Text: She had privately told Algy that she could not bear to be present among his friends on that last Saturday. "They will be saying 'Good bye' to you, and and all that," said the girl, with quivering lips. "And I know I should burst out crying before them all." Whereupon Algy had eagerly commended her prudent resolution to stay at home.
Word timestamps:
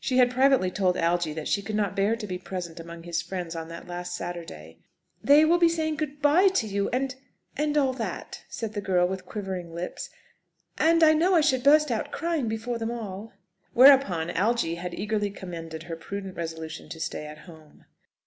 She 0.00 0.16
had 0.16 0.30
privately 0.30 0.70
told 0.70 0.96
Algy 0.96 1.34
that 1.34 1.48
she 1.48 1.60
could 1.60 1.76
not 1.76 1.94
bear 1.94 2.16
to 2.16 2.26
be 2.26 2.38
present 2.38 2.80
among 2.80 3.02
his 3.02 3.20
friends 3.20 3.54
on 3.54 3.68
that 3.68 3.86
last 3.86 4.16
Saturday. 4.16 4.78
"They 5.22 5.44
will 5.44 5.58
be 5.58 5.68
saying 5.68 5.96
'Good 5.96 6.22
bye' 6.22 6.48
to 6.48 6.66
you, 6.66 6.88
and 6.94 7.14
and 7.58 7.76
all 7.76 7.92
that," 7.92 8.42
said 8.48 8.72
the 8.72 8.80
girl, 8.80 9.06
with 9.06 9.26
quivering 9.26 9.74
lips. 9.74 10.08
"And 10.78 11.02
I 11.02 11.12
know 11.12 11.34
I 11.34 11.42
should 11.42 11.62
burst 11.62 11.90
out 11.90 12.10
crying 12.10 12.48
before 12.48 12.78
them 12.78 12.90
all." 12.90 13.34
Whereupon 13.74 14.30
Algy 14.30 14.76
had 14.76 14.94
eagerly 14.94 15.28
commended 15.28 15.82
her 15.82 15.94
prudent 15.96 16.36
resolution 16.36 16.88
to 16.88 16.98
stay 16.98 17.26
at 17.26 17.40
home. 17.40 17.84